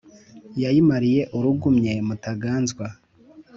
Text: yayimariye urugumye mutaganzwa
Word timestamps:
yayimariye 0.61 1.21
urugumye 1.37 1.93
mutaganzwa 2.07 2.85